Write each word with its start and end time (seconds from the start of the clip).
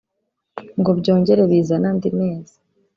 ngo 0.79 0.91
byongere 0.99 1.41
bizane 1.51 1.85
andi 1.91 2.09
mezi 2.19 2.55